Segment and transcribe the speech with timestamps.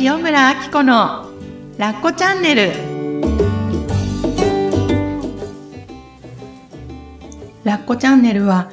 [0.00, 1.30] 塩村あき子の
[1.78, 2.72] ラッコチャンネル
[7.62, 8.72] ラッコチャンネルは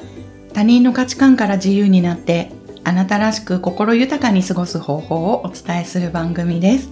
[0.54, 2.52] 他人の価値観から自由になって
[2.84, 6.90] あなたらしく心豊かに過ごす方法をお伝えする番組です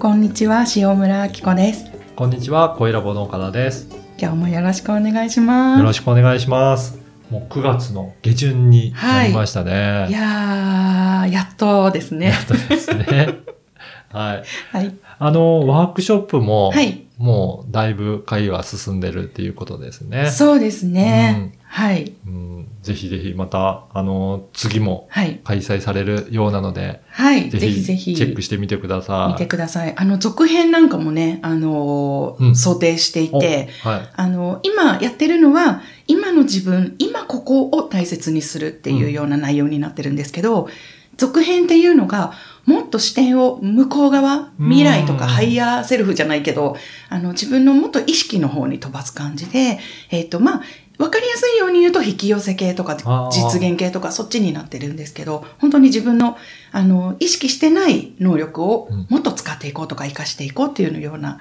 [0.00, 1.84] こんにちは塩村あき子です
[2.16, 3.90] こんにちは、小ラボの岡田です。
[4.18, 7.05] 今日もよろしくお願いしますよろしくお願いします。
[7.30, 10.06] もう9月の下旬になりましたね。
[10.08, 13.28] いやーやっとですねやっとですね。
[14.12, 14.44] はい。
[14.72, 20.30] はいあの、ワークショップも、はいもうだいぶ会は進んでるっていうことですね。
[20.30, 29.32] そうですね、はいうん、ぜひぜひまた、あの、次もはい開催されるようなので、はいぜひぜひチェックしてみてください。
[29.34, 29.92] 見てください。
[29.94, 34.08] あの、続編なんかもね、あのーうん想定していて、おはい。
[34.16, 40.70] あの、今やってるのは、今の自分、今ここを大切にするっていうような内容になってるんですけど、
[41.16, 42.32] 続編っていうのが、
[42.66, 46.76] もっと視点を向こう側、未来とかうんハイヤーセルフじゃないけど、
[47.08, 49.78] あの、自分のもっと意識の方に飛ばす感じで、
[50.10, 50.62] えっ、と、まあ、
[50.98, 52.96] わかりやすいように言うと引き寄せ系とか
[53.30, 56.36] 実現系とかそっちになってるんですけど、本当に自分の、
[56.72, 61.40] あの、意識してない能力をうんもっと使っていこうとか活かしていこうっていうような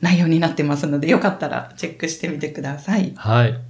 [0.00, 3.12] 内容になってますので、よかったらチェックしてみてください。
[3.16, 3.60] はい。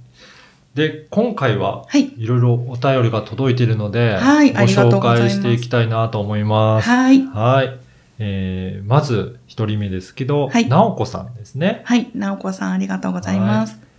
[0.73, 2.13] で、今回は、はい。
[2.17, 6.89] いろいろお便りが届いているので、はいご紹介していきたいなと思います。
[6.89, 7.21] はい。
[7.23, 7.77] はい。
[8.19, 11.81] えー、まず、一人目ですけど、はいなおこさんですね。
[11.83, 12.09] はい。
[12.15, 13.90] なおこさんありがとうございます。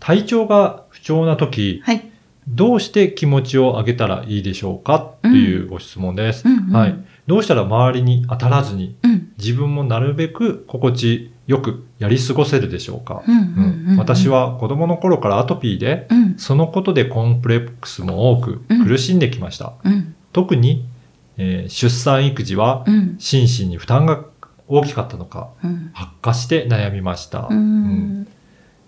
[0.00, 2.10] 体調が不調な時、はい。
[2.48, 5.14] どうして気持ちを上げたらいいでしょうか？
[5.22, 6.48] というご質問です。
[6.48, 6.98] うんうんはい。
[7.26, 9.32] どうしたら周りに当たらずに、うん。
[9.38, 16.38] 自分もなるべく心地よくやり過ごせるでしょうか、うんうんうんうん私は子供の頃からアトピーで、うん。
[16.38, 19.74] そのことでコンプレックスも多くうん苦しんできました。
[19.84, 20.14] うん。
[20.32, 20.86] 特に、
[21.36, 23.16] えー出産育児はうん。
[23.18, 24.24] 心身に負担が
[24.66, 25.90] 大きかったのか、うん。
[25.94, 27.48] 悪化して悩みました。
[27.50, 28.26] ううんん。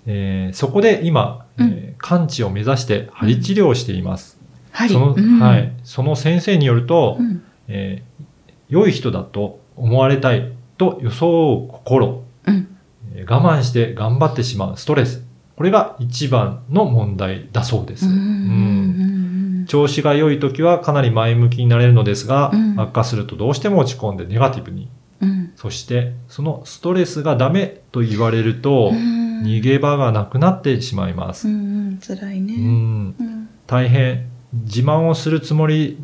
[0.06, 4.36] えーそこで今、えー完治を目指して針治療をしています。
[4.72, 4.88] はい。
[4.88, 7.42] そのうんはい、その先生によると、うん。
[7.68, 8.24] えー
[8.68, 12.76] 良い人だと思われたいと装う心、うん。
[13.14, 15.24] えー我慢して頑張ってしまうストレス、
[15.56, 18.06] これが一番の問題だそうです。
[18.06, 18.12] うん。
[18.12, 19.66] ううんん。
[19.68, 24.88] 調子が良い時はかなり前向きになれるのですが、うん悪化するとどうしても落ち込んでネガティブに。
[25.20, 25.52] うん。
[25.54, 28.90] そして、そのストレスがダメと言われると、
[29.42, 31.48] 逃げ場がなくなってしまいます。
[31.48, 31.98] うん。
[32.00, 33.14] 辛いね。
[33.66, 35.98] 大変自慢をするつもり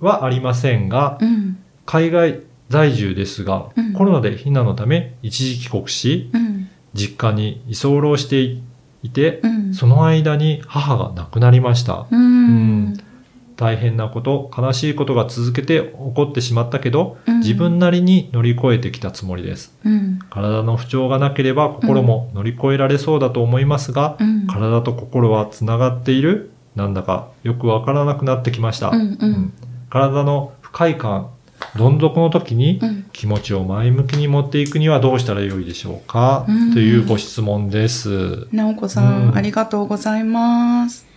[0.00, 1.58] はありませんが、うん。
[1.86, 6.68] 海外在住ですが、うんコロナで避難のため一時帰国し、うん。
[6.94, 8.40] 実家に居候して
[9.02, 9.74] いて、うん。
[9.74, 12.06] その間に母が亡くなりました。
[12.10, 12.96] うん。
[13.62, 19.76] 大変なこと、悲しいことが続けて起こってしまったけど、うん自分なりに乗り越えてきたつもりです。
[19.84, 20.20] うん。
[20.30, 24.46] 体の不調がなければ心も乗り越えられそうだと思いますが、うん。
[24.46, 28.90] 体と心はつながっているなんだかよくわからなくなってきました。
[28.90, 29.52] うん。
[29.90, 31.30] 体の不快感、
[31.76, 33.06] どん底の時にうん。
[33.12, 38.46] 気持ちを前向きに持っていくにはどうしたらよいでしょうか、うんというご質問です。
[38.52, 41.11] なおこさうんん、ありがとうございます。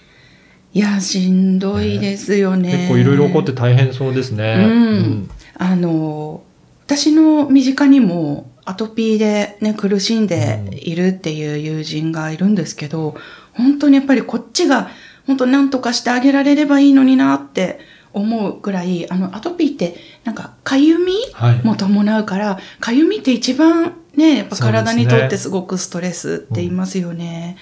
[0.76, 2.70] いや、しんどいですよね。
[2.70, 4.66] 結構いろいろ起こって大変そうですね。
[4.68, 6.44] うんあの、
[6.86, 13.16] 私の身近にもアトピーでね、苦しんでいるっていう友人がいるんですけど、
[13.54, 14.90] 本当にやっぱりこっちが、
[15.26, 17.80] 本当何とかしてあげられればいいのになって
[18.12, 21.64] 思うぐらい、あの、アトピーってなんか、かゆみはい。
[21.64, 27.56] も伴うから、かゆみって一番ね、やっぱ体にとってすごくストレスって言いますよね。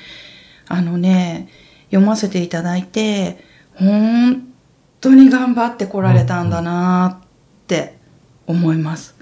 [0.68, 1.48] あのね、
[1.94, 3.38] 読ませていただいて、
[3.76, 4.48] 本
[5.00, 7.28] 当に頑張ってこられたんだなっ
[7.68, 7.98] て
[8.48, 9.16] 思います。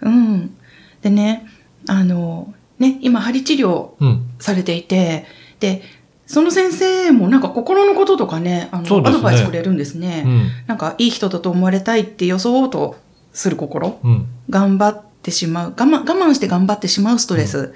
[0.00, 0.56] うん。
[1.02, 1.46] でね、
[1.86, 4.30] あの、ね、今、針治療うん。
[4.38, 5.26] されていて、
[5.60, 5.82] で、
[6.26, 10.22] その先生もなんか心のこととかね、あの、ねアドバイスくれるんですね。
[10.24, 10.50] うん。
[10.66, 12.96] なんか、いい人だと思われたいって装おうと
[13.34, 13.98] する心。
[14.02, 14.26] うん。
[14.48, 15.70] 頑張ってしまう。
[15.70, 17.74] 我慢、我慢して頑張ってしまうストレス。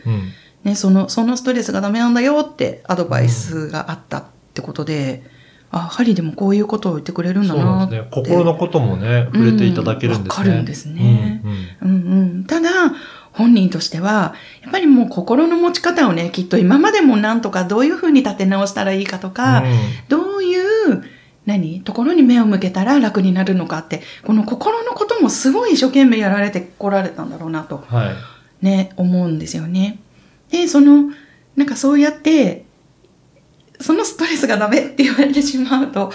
[0.64, 0.70] うん。
[0.70, 4.24] ね、その、そのストレスがダメなんだよってアドバイスがあったっ
[4.54, 5.22] てことで、
[5.70, 7.96] あ、針でもこういうことを言ってくれるんだそうなって。
[7.96, 8.24] なんですね。
[8.24, 10.24] 心のこともね、触れていただけるんですね。
[10.24, 11.42] うんわかるんですね
[11.80, 12.44] うんうんうんうん。
[12.44, 12.70] ただ、
[13.32, 19.64] 本人としては、やっぱりもう心の持ち方をね、きっと今までもなんとかどういうふうに立て直したらいいかとか、
[20.08, 21.02] どういう、
[21.46, 28.14] 何ところに目を向けたら楽になるのかって、この心のこともすごい一生懸命やられてこられたんだろうなと、うんはい。
[28.64, 29.98] ね、思うんですよね。
[30.52, 31.10] で、その、
[31.56, 32.64] なんかそうやって、
[33.80, 36.12] そのストレスがダメって言われてしまうと、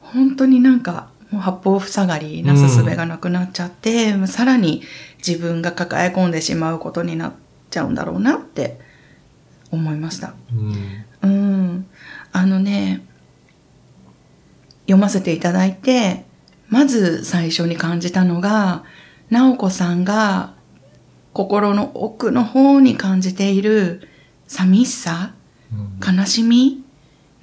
[0.00, 4.82] 本当になんか、もう八方塞がりなすすべがなくなっちゃって、さらに
[5.18, 7.32] 自分が抱え込んでしまうことになっ
[7.70, 8.78] ちゃうんだろうなって
[9.70, 10.34] 思いました。
[10.52, 11.04] うん。
[11.22, 11.86] うん。
[12.32, 13.02] あのね、
[14.82, 16.24] 読ませていただいて、
[16.68, 18.82] まず最初に感じたのが、
[19.30, 20.54] 直子さんが
[21.32, 24.08] 心の奥の方に感じている
[24.46, 25.32] 寂しさ、
[25.72, 26.82] うん悲しみ、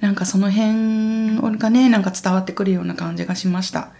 [0.00, 3.90] なんかその辺がね、なんか伝わってくるような感じがしました。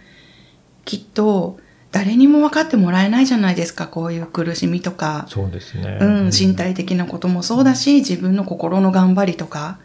[0.85, 1.59] きっと、
[1.91, 5.25] 誰にも分かってもらえないじゃないですか、こういう苦しみとか。
[5.27, 5.97] そうですね。
[5.99, 9.79] うん、身体的なこともそうだし、自分の心の頑張りとか。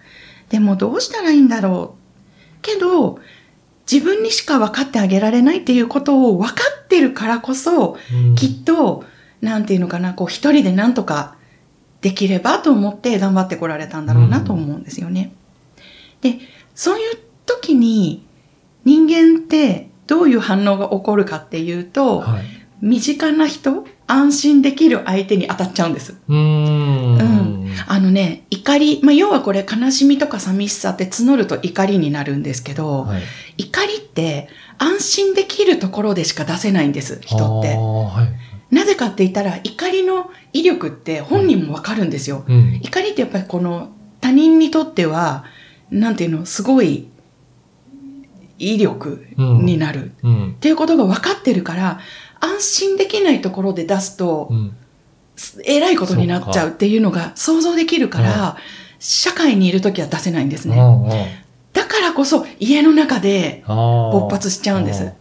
[0.51, 2.59] でもどうしたらいいんだろう。
[2.63, 3.19] けど、
[3.91, 6.55] 自分にしか分かってあげられないっていうことを分か
[6.85, 9.05] ってるからこそ、うんきっと、
[9.45, 11.37] なんていうのかな、こう一人でなんとか
[12.01, 15.33] できればと思って頑張ってこられたんだろうなと思うんですよね。
[16.21, 16.39] で、
[16.75, 18.27] そういう時に
[18.85, 22.45] 人間ってどういう反応が起こるかっていうと、はい。
[22.81, 26.15] 身近な人、安心できる相手に当たっちゃうんです。
[26.29, 27.19] うーん。
[27.19, 27.55] うん
[27.89, 33.23] あのね、怒り、まあ、要はこれ悲しみとか寂しさって募ると怒りになるんですけど、はい。
[33.59, 34.49] 怒りって
[34.79, 37.69] 安心できるところでしか出せないんです、人って。
[37.75, 38.54] はい。
[38.71, 42.45] なぜかって言ったら、怒りの威力って本人もわかるんですよ。
[42.47, 42.81] うん。
[42.83, 43.91] 怒りってやっぱりこの
[44.21, 45.45] 他人にとっては、
[45.91, 47.09] なんていうの、すごい
[48.59, 50.13] 威力になる。
[50.23, 50.55] うんっ。
[50.55, 52.01] ていうことが分かってるから、
[52.41, 54.77] 安心できないところで出すとう、ん。
[55.65, 58.57] えらいことになっちゃうっていうのが想像できるから、
[58.99, 60.77] 社会にいるときは出せないんですね。
[61.73, 65.13] だからこそ家の中で、勃発しちゃうんです。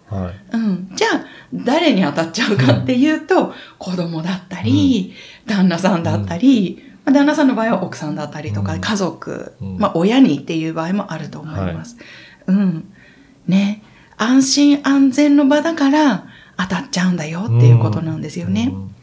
[0.52, 5.14] うん、じゃあ誰に当たっちゃうかっていうと、子供だったり、
[5.46, 11.98] 旦那さんだったり、まあ旦那さんの場合は奥さんだったりとか、うん家族、うんまあ親にっていう場合もあると思います。
[12.48, 12.92] うん。
[13.48, 13.84] ね。
[14.18, 18.70] 安心安全の場だから当たっちゃうんだよっていうことなんですよね。
[18.72, 18.94] うん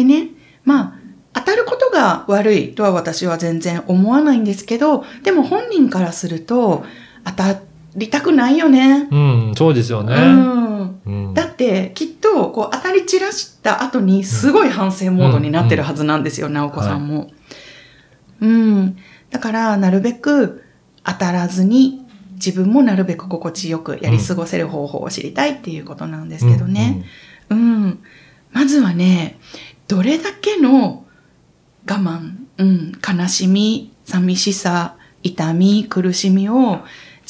[0.00, 0.30] でね、
[0.64, 0.94] まあ、
[1.34, 6.84] 当たることが悪いとは私は全然思わないんですけど、でも本人からすると、
[7.24, 7.60] 当た
[7.96, 9.08] りたくないよね。
[9.10, 10.14] うん、そうですよね。
[10.14, 11.34] うん。
[11.34, 17.30] だって、きっと、こう、当たり散らした後に、すごい反省モードになってるはずなんですよ、直子さんも。
[18.40, 18.96] うん。
[19.30, 20.62] だから、なるべく
[21.04, 22.04] 当たらずに、
[22.34, 27.04] 自分もなるべく心地よくやり過ごせる方法を知りたいっていうことなんですけどね。
[27.50, 27.98] うん。
[28.52, 29.38] まずはね、
[29.88, 31.04] どれだけの
[31.88, 36.80] 我慢、うん、悲しみ、寂しさ、痛み、苦しみを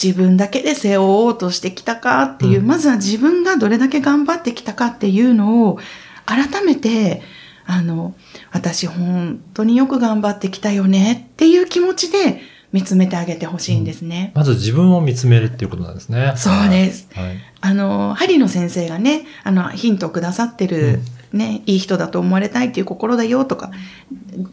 [0.03, 5.79] 自分だけで背負おうとしてきたかっていう、うんまずは自分がどれだけ頑張ってきたかっていうのを
[6.25, 7.23] 改めて、
[7.67, 8.15] あの、
[8.53, 12.41] 私本当によく頑張ってきたよねっていう気持ちで
[12.73, 14.33] 見つめてあげてほしいんですね。
[14.35, 16.33] まず自分を見つめるっていうことなんですね。
[16.37, 17.09] そうです。
[17.13, 17.37] はい。
[17.61, 21.01] あの、針の先生がね、あの、ヒントをくださってる、
[21.33, 23.71] ね、いい人だと思われたいっていう心だよとか、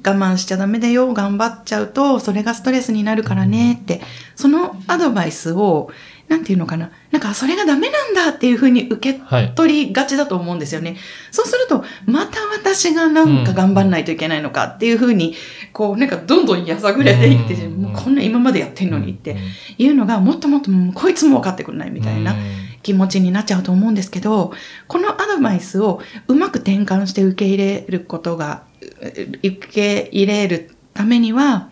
[0.06, 4.02] 我慢しちゃダメだよ、頑張っちゃうと、それがストレスになるからねって、
[4.36, 5.90] そのアドバイスを、
[6.28, 9.54] なんていうのかな、なんか、それがダメなんだっていうふうに受けはい。
[9.56, 10.98] 取りがちだと思うんですよね。
[11.32, 15.36] そうすると、また私がなんか頑張んないといけないのかっていうふうに、
[15.72, 19.38] こう、なんかどんどんやさぐれていって、うんもうこんな今までやってんのにってうん
[19.78, 24.54] いうのが、もっともっとこいつも分かってくれないみたいなうん気持ちになっちゃうと思うんですけど、
[24.88, 28.64] このアドバイスをうまく転換して受け入れることが、
[29.02, 31.70] う受け入れるためには、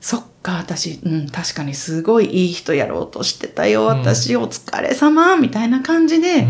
[0.00, 6.46] そっか、私、うん、確かにすごいいい人やろうとしてたよ、うん私お疲れ様、みたいな感じで、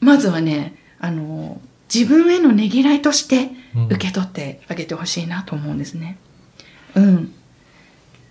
[0.00, 1.60] まずはね、あの、
[1.94, 6.16] 自分へのねぎらいとしてうん受け取ってあげてほしいなと思うんですね。
[6.94, 7.34] うん。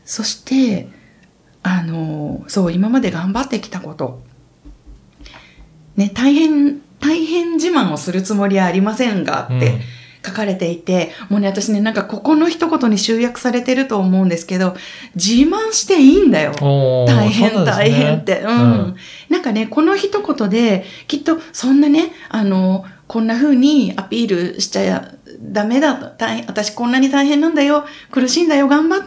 [0.06, 0.88] そして、
[1.62, 4.24] あの、そう、今まで頑張ってきたこと。
[5.96, 9.82] ね、大変、大変自慢をするつもりはありませんがって、うん
[10.26, 14.76] 書かれていて、もうね、私ね、なんかここの一言に集約されてると思うんですけど、
[15.16, 16.54] 自慢していいんだよ。
[17.08, 18.42] 大変、ね大変って。
[18.42, 18.96] うん。
[19.30, 25.12] なんかね、この一言で、きっとそんなね、あの、こんな風にアピールしちゃ
[25.42, 26.10] ダメだと。
[26.18, 27.86] 大変私こんなに大変なんだよ。
[28.12, 28.68] 苦しいんだよ。
[28.68, 29.02] 頑張っ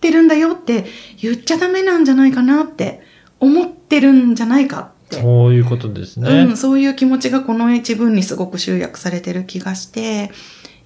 [0.00, 0.86] てるんだよって
[1.20, 3.02] 言っちゃダメなんじゃないかなって
[3.38, 4.93] 思ってるんじゃないか。
[5.22, 6.30] そういうことですね。
[6.30, 10.30] うん、そういう気持ちがこの一文にすごく集約されてる気がして、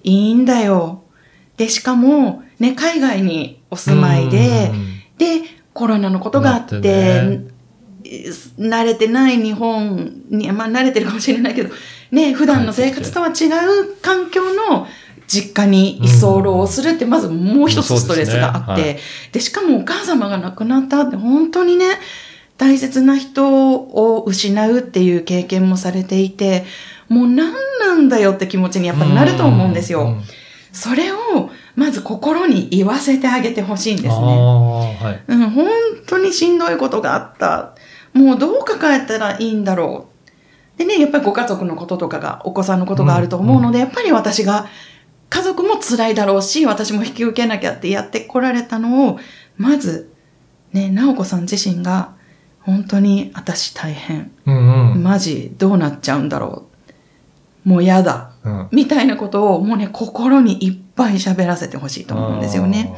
[0.03, 1.03] いいんだよ。
[1.57, 4.85] で、しかも、ね、海外にお住まいでう、ん。
[5.17, 5.41] で、
[5.73, 7.41] コロナのことがあって、ね。
[8.57, 11.69] 慣れてない日本に、まあ慣れてるかもしれないけど、
[12.11, 14.87] ね、普段の生活とは違う環境の
[15.27, 18.97] 実家に居候するって、まずもう一つストレスがあって、
[19.31, 21.85] で、しかもお母様が亡くなったって、本当にね、
[22.59, 26.65] 大切な人を失うっていう経験もされていて、
[27.07, 30.17] もう何なんだよって気持ちにやっぱりなると思うんですよ。
[30.73, 31.15] それを、
[31.75, 34.13] まず心に言わせてあげてほしいんですね。
[34.13, 35.67] はい、うん、本
[36.05, 37.75] 当にしんどいことがあった。
[38.11, 40.09] もうどう抱えたらいいんだろ
[40.75, 40.77] う。
[40.77, 44.67] でね、やっぱりご家族のこととかが、お子さんのことがあると思うので、うんうん、やっぱり私が、
[45.29, 49.19] 家族も辛いだろうし、私も引き受けなきゃってやってこられたのを、
[49.55, 50.11] まず、
[50.73, 52.18] ね、直子さん自身が、
[52.69, 54.31] 本当に私大変。
[54.45, 56.67] うんうん、マジどうなっちゃうんだろ
[57.65, 57.69] う。
[57.69, 58.31] もう嫌だ。
[58.43, 62.95] うん、みたいなことをもうね、心にいっぱい喋らせてほしいと思うんですよね。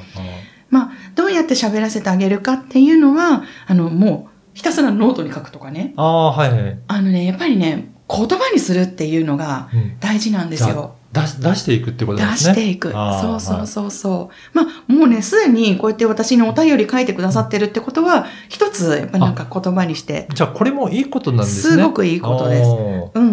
[0.69, 5.93] まあ、どうやって喋らせてあげるかっていうのは、あの、もう、ひたすらノートに書くとかね。
[5.95, 6.79] ああ、はいはい。
[6.87, 10.95] あのね、やっぱりね、言葉にするっていうのが大事なんですよ。
[11.00, 12.53] うん、出出していくってことですね。
[12.55, 12.91] 出していく。
[12.91, 14.57] そうそうそうそう。
[14.57, 20.27] まあ、もうね、すでにこうやって私にお便り書いてくださってるってことは、一つ、やっぱなんか言葉にして。
[20.33, 21.75] じゃあ、これもいいことなんですね。
[21.75, 22.69] すごくいいことです。
[22.69, 23.23] うんうんう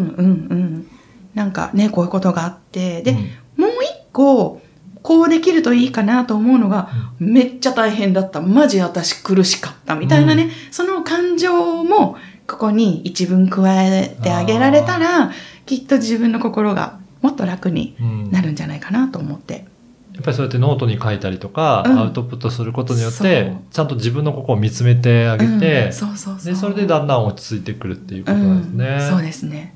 [0.55, 0.87] ん。
[1.35, 4.61] なんかね、こういうことがあって、で、うん、もう一個、
[5.03, 8.41] こうできるといいかなと思うのが、めっちゃ大変だった。
[8.41, 9.95] マジ私苦しかった。
[9.95, 12.17] みたいなね、うん、その感情も、
[12.49, 15.31] ここに一文加えてあげられたら、
[15.65, 17.97] きっと自分の心がもっと楽に
[18.31, 19.67] なるんじゃないかなと思って。
[20.19, 28.99] やっぱりそうやってノートに書いたりとか、うん、アウトプットすることによって、ちゃんと自分の心を見つめてあげて、うん、そうそうで、それでだんだん落ち着いてくるっていうことなんですね。
[29.01, 29.73] うん、そうですね。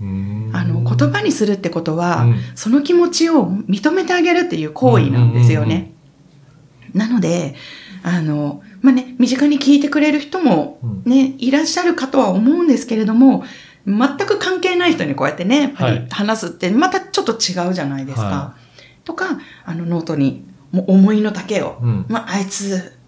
[0.53, 5.93] あの、言葉にするってことは、その気持ちを認めてあげるっていう行為なんですよね。
[6.93, 7.55] なので、
[8.03, 13.45] あの、まあね、身近に聞いてくれる人もね、いらっしゃるかとは思うんですけれども、
[13.87, 18.23] 全く関係ない人にこうやってね、やっぱり話すってまたちょっと違うじゃないですか。
[18.23, 22.99] はい、とか、あのノートにもう思いの丈を、うん、まあ、あいつ、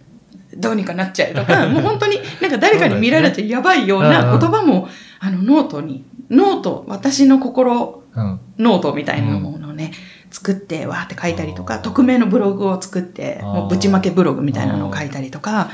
[0.56, 4.88] どうにかなっちゃうとか、 もう本当になんか誰かに見られてやばいような言葉も、
[5.20, 9.92] あのノートに、ノート、私の心、うん、ノートみたいなものをね、
[10.30, 15.70] 作ってわーって書いたりとか、匿名のブログを作って、もうぶちまけブログみたいなのを書いたりとか、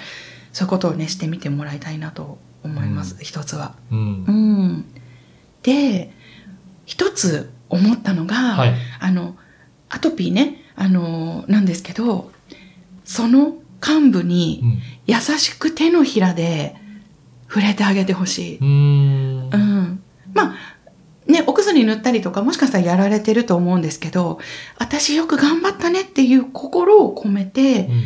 [0.52, 3.75] そういうことをね、してみてもらいたいなと思います、うん、一つは。
[3.90, 3.99] うん。
[3.99, 4.85] うん、
[5.62, 6.12] で、
[6.87, 9.37] 一つ思ったのが、はい、あの、
[9.88, 12.33] アトピーね、あの、なんですけど、
[13.05, 13.55] その
[13.87, 14.62] 幹部に
[15.07, 16.76] 優しく手のひらで
[17.49, 18.59] 触れてあげてほしい。
[18.59, 19.50] うん。
[19.52, 20.02] うん。
[20.35, 20.55] まあ、
[21.26, 24.38] ね、お薬塗ったりとかもしかしたらやられてると思うんですけど、
[24.79, 28.02] 私よく頑張ったねっていう心を込めて、うん、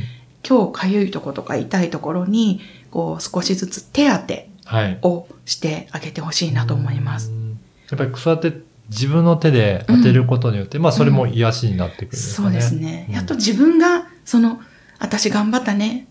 [0.46, 2.60] 今日かゆいとことか痛いところに、
[2.94, 4.48] こう少しずつ手当て
[5.02, 7.32] をしてあげてほしいなと思います。
[7.32, 7.38] はい、
[7.90, 13.08] やっぱりそうやって自分の手で当てることによって、うん、まあそれも癒しになってくる、ね、そうですね。
[13.10, 14.60] やっと自分が、その、
[15.00, 16.06] 私頑張ったね、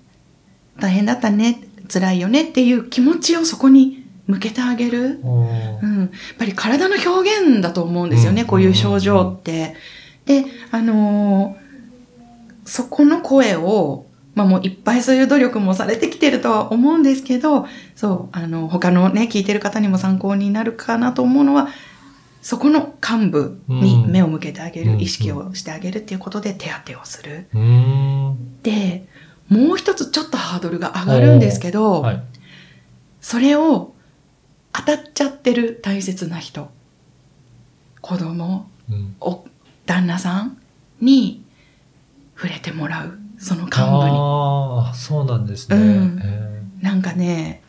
[0.78, 5.22] 大変だったね、辛いよねっていう気持ちをそこに向けてあげる。
[5.24, 9.78] うん、やっぱり体の表現だと思うんですよね、うん、こういう症状って。
[10.26, 14.03] で、あのー、そこの声を、
[14.36, 21.70] まあもういっぱいそういう努力もされてきてるとは思うんですけど、そう、あの、他のね、聞いてる方にも参考になるかなと思うのは、
[22.42, 27.48] そこの幹部に目を向けてあげる、うん、意識をしてあげるっていうことで手当てをする。
[27.54, 29.08] うん、で、
[29.48, 32.24] もう一つちょっとハードルが上がるんですけど、はい、
[33.22, 33.94] それを
[34.74, 36.70] 当たっちゃってる大切な人
[38.02, 39.46] 子供、うん、お
[39.86, 40.58] 旦那さん
[41.00, 41.46] に
[42.36, 43.90] 触れてもらうその幹部に。
[43.92, 46.22] ああそうなんですね、うん、
[46.82, 47.62] なんかね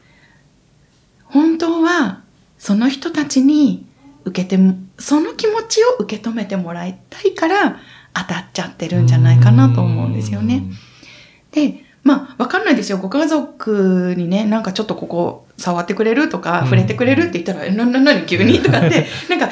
[1.25, 2.23] 本当は
[2.59, 3.85] その人たちに
[4.25, 4.59] 受けて
[4.99, 7.81] その気持ちを受け止めてもらいたいから
[8.15, 10.63] 当たっちゃってるんじゃないかなと思うんですよね。
[11.51, 12.99] でまあ、わかんないですよ。
[12.99, 18.27] ご家族にね、なんかちょっとここ触ってくれるとか、触れてくれるって言ったら、え、な、な、なに？
[18.27, 18.61] 急に？
[18.61, 19.49] とかって、なんか、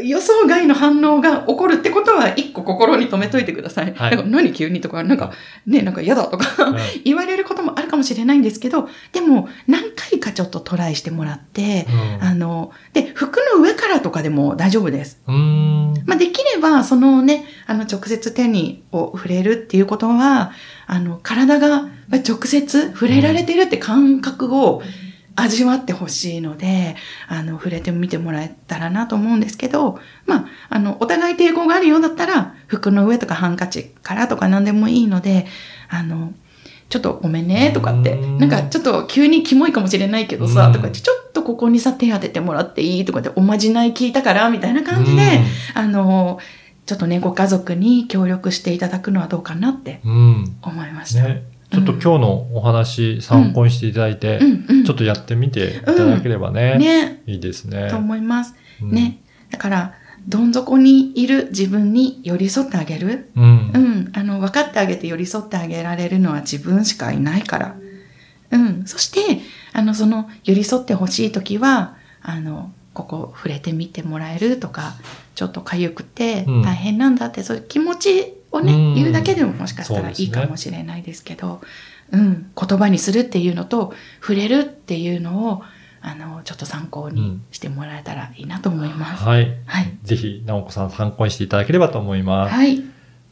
[0.00, 3.92] 予想外の反応が起こるってことは、一個心に留めといてください。
[3.94, 5.32] はい、なんか何急にとか、なんか、
[5.66, 6.46] ね、なんか嫌だとか
[7.04, 11.86] 言われることもあるかもしれないんですけど、でも、何回かちょっとトライしてもらって、
[12.20, 15.20] うん、あの、で、服の上からとかでも大丈夫です。
[15.26, 20.52] まあ、できれば、そのね、あの、直接手にを触れるっていうことは、
[20.86, 24.82] あの、体が直接触れられてるって感覚を
[25.36, 26.96] 味わってほしいので、
[27.28, 35.46] あの、触れてみてもらえたらなと思うんですけど、まあ、あの、お互い抵抗があるようだったら、服の上とかハンカチからとか何でもいいので、
[35.88, 36.32] あの、
[36.88, 45.40] ちょっとごめんねとかって、なんかちょっと急にキモいかもしれないけどさ、とかってちょっとここにさ手当ててもらっていいとかっておまじない聞いたからみたいな感じで、
[45.72, 46.38] あの、
[46.84, 51.24] ちょっとね、ご家族に協力していただくのはどうかなって思いました。
[51.24, 54.40] うんね、ちょっと今日のお話参考にしていただいて。
[54.84, 57.88] ちょっとやってみていただければね、ね、いいですね。
[57.88, 58.54] と思います。
[58.82, 59.22] うんね。
[59.50, 59.94] だから、
[60.26, 63.30] どん底にいる自分に寄り添ってあげる？
[63.36, 63.78] うんう。
[63.78, 64.12] ん。
[64.12, 67.76] あの、分かってあげて寄り添ってあげられるのは自分しかいないから。
[68.50, 68.82] うん。
[68.86, 69.40] そして、
[69.72, 74.94] あの、その、寄り添ってほしいときは、あの、ここ触れてみてもらえるとか、
[75.34, 81.60] ちょっと痒くてうん大変なんだって、そういう気持ちをね、うん言うだけでももしかしたらいいかもしれないですけど、
[82.12, 82.50] うん。
[82.56, 85.62] 言葉にするっていうのと、触れるっていうのを、
[86.02, 89.24] あの、ちょっと参考にしてもらえたらいいなと思います。
[89.24, 89.56] はい。
[89.66, 89.98] はい。
[90.02, 92.54] ぜひ、直子さん参考にしていただければと思います。
[92.54, 92.82] はい。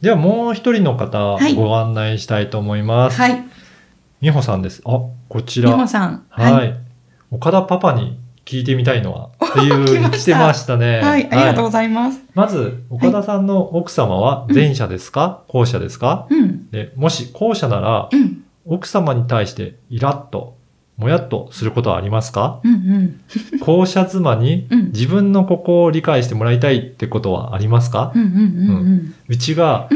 [0.01, 3.17] では、もう一人の方、はいご案内したいと思います。
[3.19, 3.43] はい。
[4.21, 4.81] 美穂さんです。
[4.85, 5.73] あ、こち美ら。
[5.73, 6.25] 穂さん。
[6.29, 6.75] はい。
[7.29, 10.99] 岡田パパに聞いてみたいのはっていう来ました来てましたね。
[11.03, 11.27] はい。
[11.31, 12.21] ありがとうごいざいます。
[12.33, 16.27] まず、岡田さんの奥様は前者ですか、後者ですか？
[16.29, 16.69] うん。
[16.71, 18.43] でもし後者なら、うん。
[18.65, 20.55] 奥様に対してイラッと、
[20.97, 22.59] もやっとすることはありますか？
[22.63, 23.19] うんうん。
[23.61, 28.13] 後者妻にうん自分のここを理解してもらいたいってことはありますか？
[29.27, 29.87] うちが。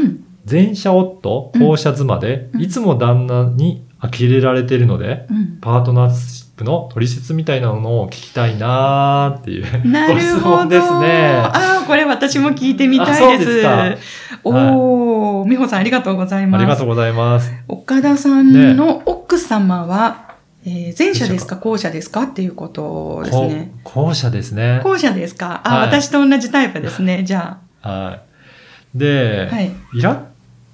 [0.48, 5.58] 前者夫、後者妻で、うんいつも旦那に呆れられているので、うん。
[5.60, 6.10] パートナー
[6.56, 9.64] プの取説みたいなのを聞きたいなーっていう。
[9.64, 10.36] ご質。
[10.36, 13.38] 問ですねああ、これ私も聞いてみたいあそうで。
[13.38, 13.96] ですすか
[14.42, 16.62] おー、美穂さんありがとうございます。
[16.62, 17.52] ありがとうございます。
[17.68, 20.34] 岡田さんの奥様は、
[20.64, 22.22] えー前者ですか後者ですか？
[22.22, 23.72] っていうことですね。
[23.84, 24.80] こ後者ですね。
[24.82, 25.60] 後者ですか？
[25.64, 27.22] あ、はい私と同じタイプですね。
[27.22, 28.20] じゃは
[28.94, 28.98] い。
[28.98, 29.54] で、あ。
[29.54, 29.70] はい。
[29.94, 30.20] イラッ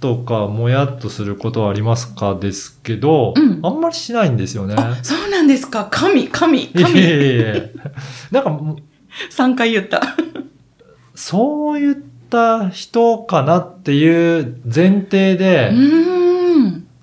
[0.03, 2.35] とかもやっとすることはありますか？
[2.35, 4.75] ですけど、うんあんまりしないんですよね。
[4.77, 5.89] あ、そうなんですか？
[5.91, 6.99] 神、神、いえい神。
[7.01, 7.09] えい
[7.41, 7.73] え
[8.31, 8.77] なんかもう、
[9.31, 10.03] 3回言った。
[11.15, 11.97] そういっ
[12.29, 15.73] た人かなっていう前提うで。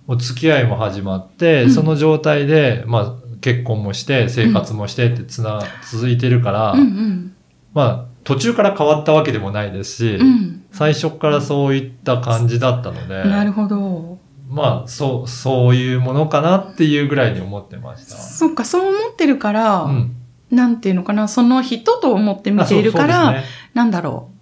[0.08, 7.36] お付き合いも始まって、うんその状態で、まあ、結婚もして、生活もしてってつな、続いてるから、うんうん。
[7.74, 10.64] まあ、途中から変わったわけでもないですし、うん。
[10.72, 14.18] 最初からそういった感じだったので、なるほど。
[14.50, 18.16] まあ、そう、そういうものかなっていうぐらいに思ってました。
[18.16, 20.16] そっか、そう思ってるから、うん。
[20.52, 24.40] なんていうのかな、その人と思って見あているから、ねなんだろう。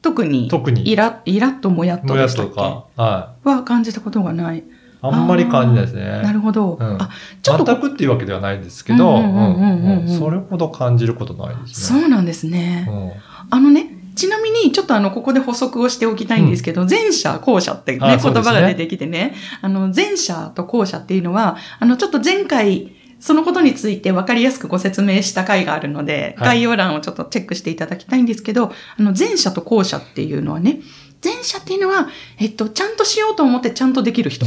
[0.00, 2.50] 特に、特にイライラッともやっともやでしたっけ？
[2.50, 4.62] とか、はは感じたことがない。
[5.02, 5.06] い。
[5.06, 6.22] あんまり感じないですね。
[6.22, 6.78] なるほど。
[6.80, 7.10] うんあ、
[7.42, 12.00] ちょっと全くっていうわけではないんですけど、うんうんうんうんうんうんそれほど感じることないですね。
[12.00, 12.86] そうなんですね。
[12.88, 13.12] うん
[13.50, 30.80] あのね、ちなみに、ちょっとあの、ここで補足をしておきたいんですけど、前者、後者ってね、言葉が出てきてね、あの、前者と後者っていうのは、あの、ちょっと前回、そのことについて分かりやすくご説明した回があるので、はい概要欄をちょっとチェックしていただきたいんですけど、あの、前者と後者っていうのはね、
[31.22, 34.46] 前者っていうのは、えっと、ちゃんとしようと思ってちゃんとできる人。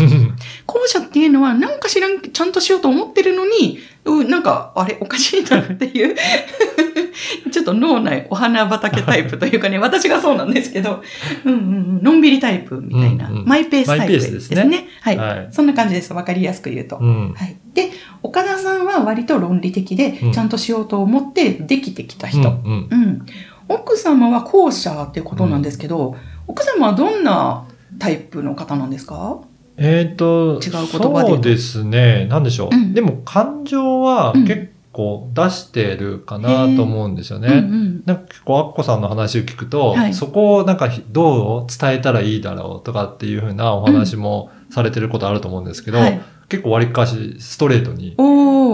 [0.66, 6.16] 後者っていうのは、なんか知らん、ちゃんとしようと思ってるのに、うん、なんか、あれ、おかしいなっていう、
[7.52, 11.04] ちょっと脳内お花畑タイプというかね、私がそうなんですけど、
[11.44, 11.62] うんうんう
[12.00, 14.40] ん、のんびりタイプみたいな、うんうんマイペースタイプですね。
[14.40, 16.14] すねはい、はいそんな感じです。
[16.14, 16.98] わかりやすく言うと。
[16.98, 17.34] うん。
[17.34, 17.58] はい。
[17.74, 22.50] で、岡田さんは割と論理的で、うんちゃんとしようと思ってできてきたうん人。
[22.50, 23.26] うんうん。
[23.68, 26.16] 奥様は後者っていうことなんですけど、
[26.52, 27.66] 奥様はどんな
[28.00, 29.40] タイプの方なんですか？
[29.78, 32.26] えっ、と、違う言葉でそうですね。
[32.30, 32.76] なんでしょう。
[32.76, 37.48] うんでも感情はうん結構出してるかなと思うんですよね。
[37.48, 38.04] うんうん。
[38.06, 46.22] なんか結構アッコさんの話を聞くと、はいそこをなんかどう伝えたらいいだろうとかっていうふうなお話もされてることあると思うんですけど、はい。
[46.52, 48.18] 結構割りかしストレートに。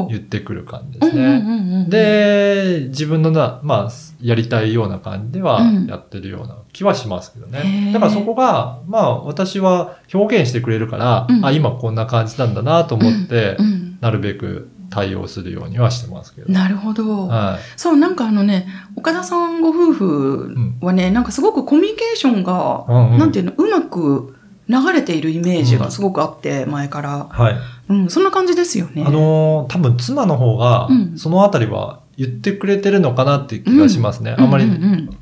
[0.10, 1.26] 言ってくる感じうんうんですね。
[1.26, 7.90] うんうん、で、自分のな、まあ、やりたいような感じではうんやってるような気はしますけどへね。
[7.90, 16.52] ーだからそこが、まあ私は表現してくれるから、うんあ、今こんな感じなんだなと思って、うん、なるべく対応するようにはしてますけど。
[16.52, 17.28] なるほど。
[17.28, 22.92] はそう、なんかあのね、岡田さんご夫婦はね、なんかすごくコミュニケーションが、い。
[22.92, 24.37] うんうんなんていうの、うまく
[24.70, 27.28] 流れているイメージがすごくあって、前から。
[27.30, 27.56] はい。
[27.90, 29.04] うん、そんな感じですよね。
[29.08, 34.36] あのー多分妻の方がう、んそのあたりは言ってくれてるのかなって気がしますね。
[34.38, 34.66] うんあんまり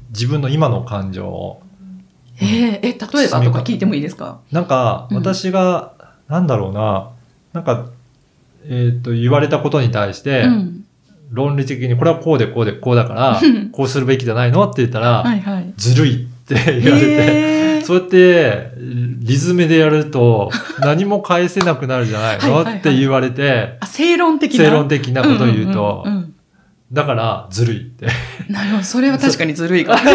[0.10, 1.62] 自分の今の感情を。
[2.42, 4.40] えーえ、例えばとか聞いてもいいですか？
[4.52, 5.94] なんか、うん私が、
[6.28, 7.12] なんだろうな、
[7.54, 7.86] なんか、
[8.68, 10.86] えっ、と、言われたことに対して、うん。
[11.32, 14.64] 論理的に、これはこうでこうでこうだからうん、こうするべきじゃないの？
[14.70, 15.74] って言ったら、はいはい。
[15.78, 22.62] ずるいって言われて、へーそうやって、リズムでやると、何も返せなくなるじゃないの？
[22.62, 24.66] って言われて、あ、正論的な？
[24.66, 26.36] 正論的なことを言うとん、んん
[26.92, 28.06] だから、ずるいって。
[28.48, 28.84] うんなるほど。
[28.84, 30.00] それは確かにずるいかも。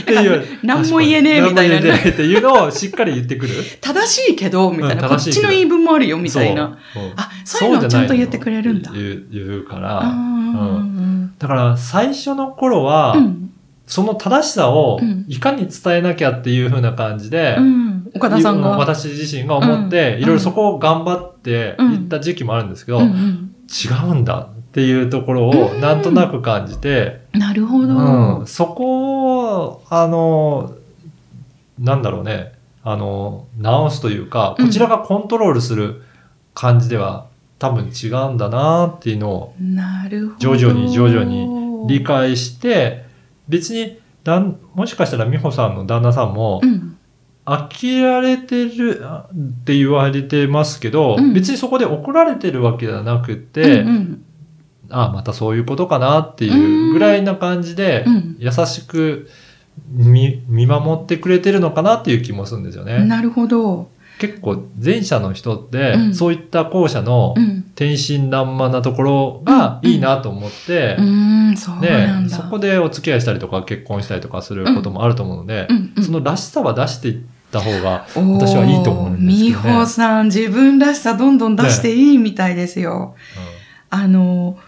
[0.00, 0.44] っていう。
[0.62, 3.54] 何も言えねえみたいなね何も言えねえっていうのをしっかり言ってくる。
[3.80, 6.78] 正しいけど、みたいな、うんこっちの言い分もあるよ、みたいな。
[6.94, 7.04] そう。
[7.04, 8.90] うんあ、そういうのをちゃんと言ってくれるんだ。
[8.92, 10.02] 言う言うから。
[10.02, 13.50] あうんーだから最初の頃は、うん。
[13.86, 15.24] その正しさをうん。
[15.28, 18.10] いかに伝えなきゃっていう風な感じで、うん。
[18.14, 18.70] 岡田さんが。
[18.70, 20.22] 私自身が思って、うん。
[20.22, 23.04] いろいろそこを頑張っていった時期もあるんですけど、うん。
[23.04, 25.80] うん違うんだっていうところをうん。
[25.80, 27.94] なんとなく感じて、なるほど。
[28.38, 28.46] うん。
[28.46, 30.76] そこを、あの、
[31.78, 32.52] なんだろうね、
[32.84, 36.02] あの、直すというか、こちらがコントロールする
[36.54, 37.26] 感じでは
[37.58, 39.54] 多分違うんだなっていうのを。
[40.38, 43.05] 徐々に徐々に理解して、
[43.48, 46.96] 別にだん、もしかしたら美穂さんの旦那さんもう、ん。
[47.46, 54.22] 呆れられてるあって言われてますけど、うん別にそこで怒られてるわけではなくて、うんうん
[54.88, 59.28] ああ、またそういうことかなっていうぐらいな感じで、うん優しく
[59.88, 63.04] 見見守ってくれてるのかなっていう気もするんですよね。
[63.04, 63.88] なるほど。
[64.18, 66.14] 結構前者の人って、うん。
[66.14, 67.62] そういった後者のうん。
[67.74, 76.02] 天真爛漫なところがいいなと思って、うーん、そこでお付き合いしたりとか結婚したりとかすることもあると思うので、うんうん。
[76.02, 79.64] そのらしさは出していった方が、私はいいと思うんですけどね。
[79.64, 83.14] 美穂さん、自分らしさどんどん出していいみたいですよ。
[83.90, 84.58] あの、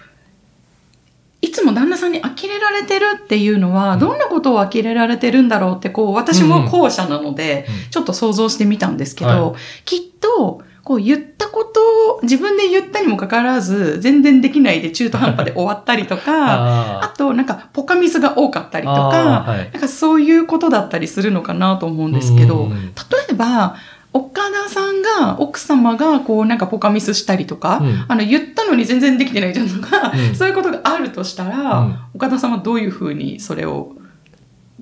[1.40, 3.98] いつも旦那さんに呆れられてるっていうのは、うん。
[4.01, 7.90] どんなことを呆れられてるんだろうって、こう、私も後者なので、うん。
[7.90, 23.77] ちょっと想像してみたんですけど、はきっと、こう言ったことを自分で言ったにもかかわらず、全然できないで中途半端で終わったりとか、ああとなんかポカミスが多かったりとあか、なんかそういうことだったりするのかなと思うんですけど、例えば、
[24.12, 28.05] 岡田さんが、奥様が、こう、なんかポカミスしたりとか、うん。
[28.09, 30.35] あの、言ったのに全然できてないじゃんとか、うん。
[30.35, 31.99] そういうことがあるとしたら、うん。
[32.14, 33.94] 岡田さんはどういうふうにそれを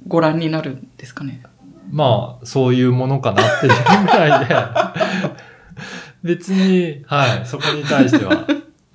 [0.06, 1.42] ご覧になるんですかね？
[1.90, 4.56] まあ、そういうものかなっていうぐらいで、
[6.22, 8.46] 別に、はい、そこに対しては、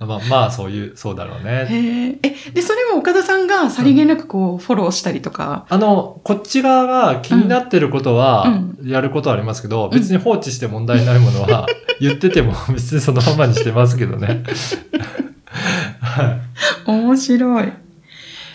[0.06, 1.66] まあ、まあ、そういう、そうだろうね。
[1.68, 2.18] へえ。
[2.22, 8.48] え、で、それは岡田さんがさりげなくこう、フォローしたりとか、あの、こっち側が気になってることは
[8.82, 11.66] う、やることはありますけど、別に放置して問題ないものは、
[12.00, 14.42] 言ってても別にそのままにしてますけどね。
[16.00, 16.22] は
[16.86, 17.72] い面白い。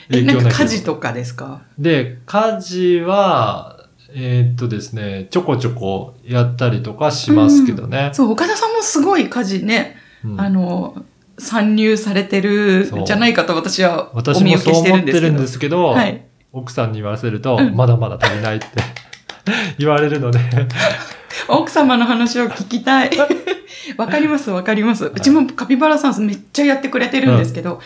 [0.09, 1.61] え、なんか家事とかですか？
[1.77, 3.75] で、家事は、
[4.13, 8.11] えーっとですね、ちょこちょこやったりとかしますけどね。
[8.13, 10.95] そう、岡田さんもすごい家事ね、うんあの、
[11.37, 15.19] 参入されてるそうじゃないかと私はお私見受けしてもそう思るんですけど。
[15.19, 16.25] ってるんですけど、はい。
[16.53, 18.67] 奥さんに言わせると、うんまだまだ足りないって
[19.77, 20.39] 言われるので、
[21.47, 23.11] 奥様の話を聞きたい。
[23.97, 25.05] わかります、わかります。
[25.05, 27.79] うちもカピバラさんめっちゃやってくれてるんですけど、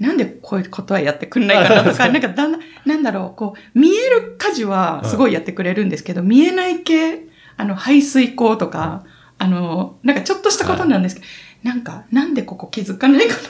[0.00, 9.04] なんでこういうことはやってくんないかなとか、 なんかだんだん、なんだろう、こう、見える家事はすごいやってくれるんですけど、見えない系、あの、排水口とか、
[9.38, 11.26] あの、なんかちょっとしたことなんですけど、
[11.64, 13.40] なんか、なんでここ気づかないかな。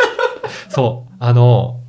[0.70, 1.80] そう、あの、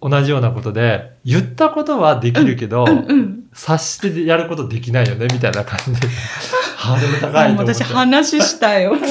[0.00, 3.44] 同じようなことで、言ったことはできるけど、うんうん。
[3.52, 6.08] 察してやることできないよね、みたいな感じで、
[6.76, 8.96] ハードル高いと思私話したよ。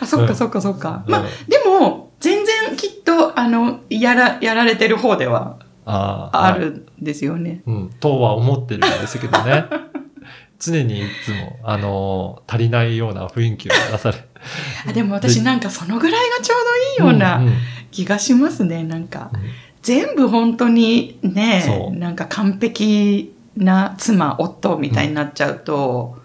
[0.00, 1.02] あ、そっかそっかそっか。
[1.08, 6.56] まあ、でも、全然きっと、あの、やら、やられてる方ではあ。
[6.56, 7.62] るんですよね。
[7.66, 9.64] うん、とは思ってるんですけどね。
[10.60, 14.18] 常にいつも、あの、足りないような雰囲気を出され
[14.88, 16.58] あでも私なんかそのぐらいがちょう
[16.98, 17.52] どいいようなうんうん
[17.90, 18.84] 気がしますね。
[18.84, 19.40] なんか、うん
[19.82, 26.18] 全部本当にねなんか完璧な妻、夫みたいになっちゃうと、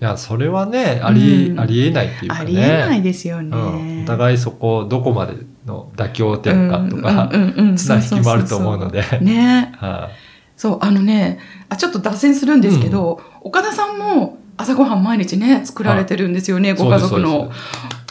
[0.00, 2.40] いや、それはね、あり、うんありえないっていうかね。
[2.40, 3.56] ありえないですよね。
[3.56, 3.60] う
[4.00, 9.02] ん、お互いそこ、どこまでの妥協点かとか、うんうんうんうん綱引きもあると思うので。
[9.20, 9.72] ね。
[9.76, 10.31] はい
[10.62, 17.50] そう、あのね、あ、ちょっと脱線するんですけど、岡田さんも朝ごはん毎日ね、作られてるんですよね、ご家族の。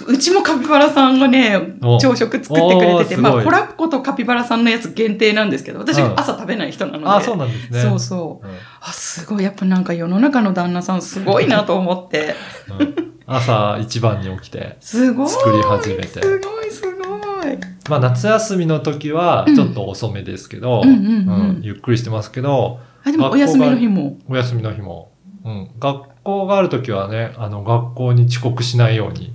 [0.05, 7.05] うちもカピバラさんがねお、朝食作ってくれてて、まあ、コラッコとカピバラさんのやつ限定なんですけど、私うん朝食べない人なので。
[7.05, 7.81] あ、そうなんですね。
[7.81, 8.45] そうそう。
[8.45, 9.43] うんあ、すごい。
[9.45, 12.35] やっぱなんか世の中の旦那さんすごいなと思って。
[12.67, 15.29] うん朝一番に起きて、すごい。
[15.29, 17.00] 作り始めてすごい、すごい。
[17.89, 20.83] まあ夏休みの時はうんちょっと遅めですけど、
[21.61, 24.17] ゆっくりしてますけど、あ、でもお休みの日も。
[24.27, 25.11] お休みの日も、
[25.43, 29.33] うん、学校がある時はね、あの学校に遅刻しないように。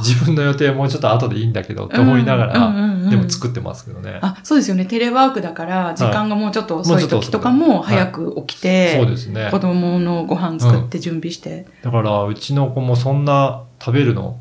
[0.00, 4.18] 自分の予定もうちょっと後でいいんだけどって思いながら、んでも作ってますけどね。
[4.20, 4.84] あ、そうですよね。
[4.84, 9.58] テレワークだから、時間がもうちょっと遅い時とかも早く起きて、そうですね子。
[9.58, 11.66] 供のご飯作って準備して。
[11.82, 14.38] だから、うちの子もそんな食べるの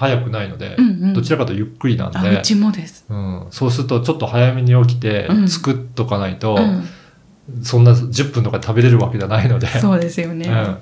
[0.00, 3.04] 早くないので、うんうんどちらかとゆっくりなんあ、でう、ちもです。
[3.10, 10.48] うん、そうするとちょっと早めに起きてうん作っとかないと、うん、そんな10分とかで食べれるわけじゃないので、そうですよね。
[10.48, 10.78] うん、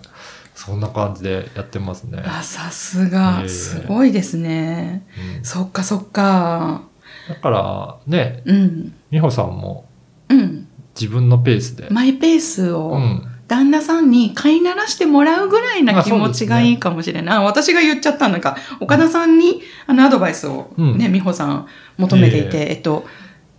[0.54, 2.22] そんな感じでやってますね。
[2.24, 5.04] あ、さすが、えすごいですね。
[5.38, 6.82] うんそっかそっか。
[7.28, 8.94] だからね、うん。
[9.10, 9.88] 美穂さんも
[10.28, 10.68] うん。
[10.94, 17.36] 自分のペースで、マイペースをうん、旦那さんに飼いならしてもらうぐらいな気持ちがいいかもしれない。
[17.38, 20.98] あ私が言っちゃったなんか、岡田さんにあのアドバイスをうん。
[20.98, 23.06] ね、美穂さん求めていいえいて、えっと、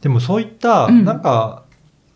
[0.01, 1.03] でもそういった、うん。
[1.03, 1.63] なんか、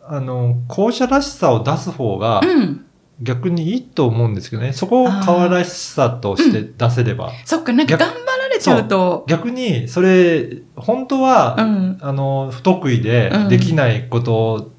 [0.05, 2.85] あの、校舎らしさを出す方がうん。
[3.21, 4.73] 逆にいいと思うんですけどね。
[4.73, 7.31] そこを可愛らしさとして出せれば。
[7.45, 11.97] そっか、なんか逆頑張られちゃうと、逆に、それ、本当は、うん。
[12.01, 13.49] あの、不得意でうん。
[13.49, 14.72] できないことを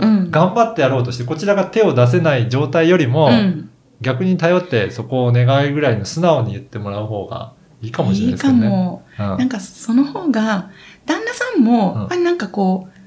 [0.00, 0.30] うん。
[0.30, 3.70] 頑張ってやろうとして、こちらが手を出せない状態よりも、うん。
[4.00, 7.52] 逆に頼ってそこを願いぐらいの素直に言ってもらう方が
[7.82, 8.68] いいかもしれないいいかですけどね。
[8.68, 9.02] も。
[9.18, 10.70] うんなんかその方が、
[11.06, 12.98] 旦那さんも、うんやっぱりなんかこう、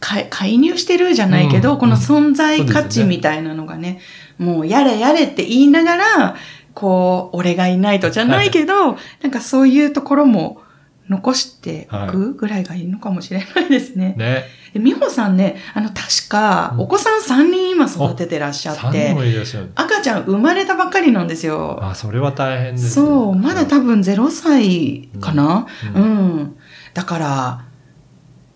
[0.00, 4.00] か介入してるじゃないけど、うんこの存在価値みたいなのがね、
[4.38, 6.36] もうやれやれって言いながら、
[6.74, 10.60] こう、俺がいないとじゃないけど、なんかそういうところも
[11.08, 14.14] 残しておくぐらいがいいのかもしれないですね。
[14.16, 14.44] ね。
[14.74, 16.80] で美穂さんね、あの、確か、うん。
[16.80, 19.70] お子さん3人今育ててらっしゃっ3人て。
[19.76, 21.78] 赤ちゃん生まれたばっかりなんですよ。
[21.80, 23.06] あ、それは大変ですね。
[23.06, 26.36] そう、まだ多分0歳かな、ううん。
[26.38, 26.56] ん、
[26.92, 27.64] だから、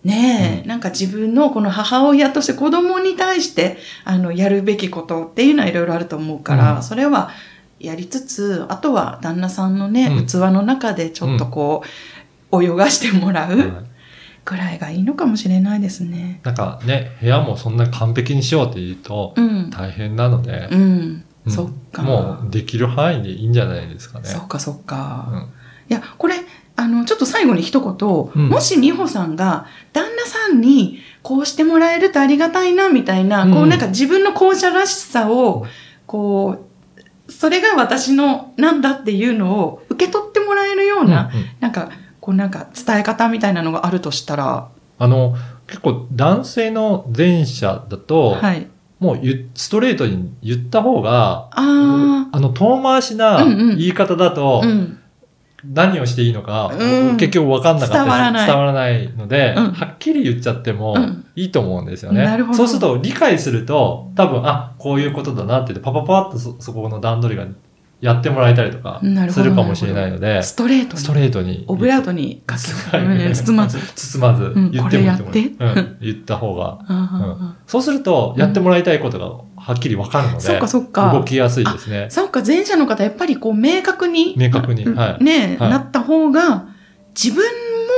[0.03, 0.67] ねえ、うん。
[0.67, 6.83] なんか自分のこの母親として子供に対して、あの、やるべきことっていうのはいろいろあると思うから、うん。
[6.83, 7.29] それは
[7.79, 10.25] やりつつ、あとは旦那さんのね、うん。
[10.25, 11.83] 器の中でちょっとこ
[12.51, 13.57] う、泳がしてもらう。
[13.57, 13.88] はい
[14.49, 16.41] ぐらいがいいのかもしれないですね。
[16.43, 19.69] なんかね、部屋もそんな完璧にしようって言うとうん。
[19.69, 20.81] 大変なのでう、ん。
[21.45, 22.01] うんそっか。
[22.01, 24.25] もうできる範囲でいいんじゃないですかね。
[24.27, 25.29] そっかそっか。
[25.31, 25.59] うん
[25.89, 26.35] いや、これ、
[26.75, 35.65] あの、ちょっと最後に一言、うんもし美穂さんが旦那さんにこうしてもらえるとありがたいな、みたいな、うんこうなんか自分の校舎らしさを、
[36.05, 36.67] こ
[37.27, 41.89] う、それが私のなんだっていうのを受け取ってもらえるような、うんうんなんか、
[42.29, 48.67] こうなんか伝え方みたいなのがあるとしたら、あの、結構男性の前者だと、はい。
[48.99, 53.77] もう言ストレートに言った方が、ああの遠回しなうんうん。
[53.77, 54.99] 言い方だとあ、、うん。
[55.65, 57.17] 何をしていいのか、うん。
[57.17, 58.45] 結局分かんなかったり伝わらない。
[58.45, 59.71] 伝わらないので、うん。
[59.71, 61.25] はっきり言っちゃってもうん。
[61.35, 62.23] いいと思うんですよね。
[62.25, 62.57] なるほど。
[62.57, 67.47] そうすると理解すると、多分、あ、こういうことだなって言って、パパパッとそそこの段取りが
[68.01, 70.99] やってもらえたりとかするかもしれないので、ストレートに。
[70.99, 71.65] ストレートに。
[71.67, 72.61] オブラートにかけ、
[73.35, 73.77] 包まず。
[73.95, 75.33] 包まずん言ってもいいと思う。
[75.33, 76.65] これやってうん、言った方が。
[76.65, 79.25] ああそうすると、やってもらいたいことが
[79.61, 81.11] はっきり分かるので、そっかそっか。
[81.13, 82.07] 動きやすいですね。
[82.09, 86.67] そうか、前者の方、やっぱりこう、明確に、明確にはいね、はいなった方が、
[87.21, 87.43] 自分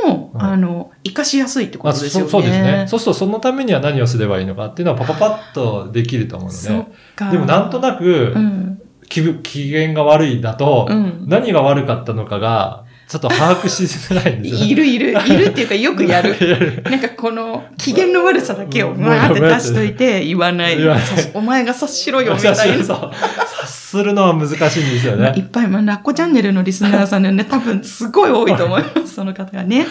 [0.07, 2.31] も、はいあの、活かしやすいってこまあ、とですよね。
[2.31, 2.85] そそうですね。
[2.87, 6.91] そうすると、そのためには何をすればいいのかっていうのはパパパッとできると思うので。
[7.15, 7.31] か。
[7.31, 8.80] でも、なんとなくう、ん。
[9.11, 11.25] 気分機嫌が悪いだと、うん。
[11.27, 14.67] 何が悪かったのかが、ちょっと把握しづらいんですよね。
[14.67, 16.81] いるいる、いるっていうか、 よくやる。
[16.89, 20.79] なんかこの機嫌の悪さだけをうんわーって出しといて言わない。
[20.79, 22.83] ないそうお前が察しろよみたいな。
[22.85, 23.11] そう。
[23.11, 25.25] 察するのは難しいんですよね。
[25.25, 29.85] はいいっぱい、まあ、ラッコチャンネルのリスナーさんでね、多分すごい多いと思います、その方がね。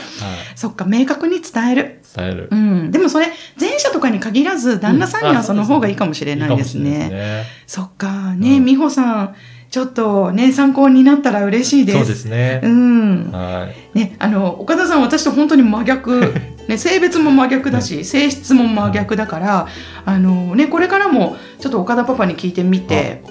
[0.54, 2.00] そっか、明確に伝える。
[2.16, 2.56] 伝えるう。
[2.56, 2.90] ん。
[2.90, 3.26] でもそれ、
[3.60, 6.90] 前者とかに限らず、旦那さんにはその方がいいかもしれないですね。
[6.90, 9.34] ないですねそっか、ね、うん美穂さん、
[9.70, 11.98] ちょっとね、参考になったら嬉しいです。
[11.98, 12.68] そうですねう。
[12.68, 13.30] ん。
[13.30, 13.98] はい。
[13.98, 16.34] ね、あの、岡田さん、私と本当に真逆。
[16.66, 19.68] ね、 性別も真逆だし、性質も真逆だから、
[20.04, 23.22] あのね、これからも、ちょっと岡田パパに聞いてみて、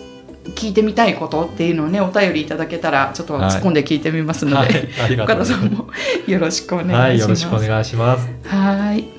[0.56, 4.90] 聞いてみたいことっていうのをね、お便りいただけたら、ちょっと突っ込んで聞いてみますので、はい。
[5.04, 5.70] ありがと岡うございます。
[5.70, 5.88] 田さんも
[6.26, 7.00] よろしくお願いします。
[7.00, 7.20] はい。
[7.20, 8.30] よろしくお願いします。
[8.46, 9.19] はい。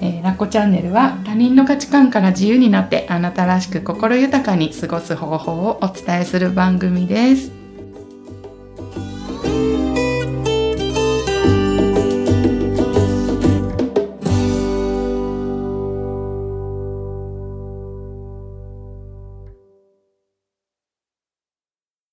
[0.00, 7.57] えーラッコチャンネルは他人の価値観から自由になってあなたらしく心豊かに過ごす方法をお伝えする番組です。